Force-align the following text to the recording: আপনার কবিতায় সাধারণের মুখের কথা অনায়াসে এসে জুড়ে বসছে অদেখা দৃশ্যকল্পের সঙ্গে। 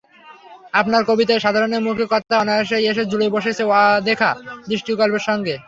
আপনার 0.73 1.01
কবিতায় 1.05 1.43
সাধারণের 1.45 1.81
মুখের 1.81 2.07
কথা 2.13 2.33
অনায়াসে 2.37 2.77
এসে 2.91 3.03
জুড়ে 3.11 3.27
বসছে 3.35 3.63
অদেখা 3.71 4.29
দৃশ্যকল্পের 4.69 5.23
সঙ্গে। 5.29 5.55